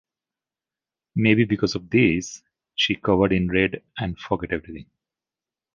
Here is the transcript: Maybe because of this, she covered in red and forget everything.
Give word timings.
Maybe 1.15 1.45
because 1.45 1.75
of 1.75 1.91
this, 1.91 2.41
she 2.73 2.95
covered 2.95 3.31
in 3.31 3.49
red 3.49 3.83
and 3.99 4.17
forget 4.17 4.51
everything. 4.51 4.89